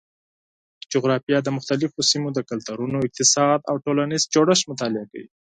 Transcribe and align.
جغرافیه 0.91 1.39
د 1.43 1.49
مختلفو 1.57 2.07
سیمو 2.11 2.29
د 2.33 2.39
کلتورونو، 2.49 2.97
اقتصاد 3.07 3.59
او 3.69 3.75
ټولنیز 3.85 4.23
جوړښت 4.33 4.63
مطالعه 4.71 5.05
کوي. 5.11 5.27